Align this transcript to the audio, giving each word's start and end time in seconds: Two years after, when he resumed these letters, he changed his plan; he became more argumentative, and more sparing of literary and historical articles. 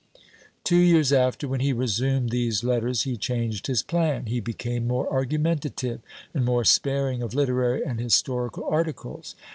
Two 0.63 0.77
years 0.79 1.13
after, 1.13 1.47
when 1.47 1.59
he 1.59 1.73
resumed 1.73 2.31
these 2.31 2.63
letters, 2.63 3.03
he 3.03 3.17
changed 3.17 3.67
his 3.67 3.83
plan; 3.83 4.25
he 4.25 4.39
became 4.39 4.87
more 4.87 5.07
argumentative, 5.13 6.01
and 6.33 6.43
more 6.43 6.65
sparing 6.65 7.21
of 7.21 7.35
literary 7.35 7.83
and 7.85 7.99
historical 7.99 8.63
articles. 8.63 9.35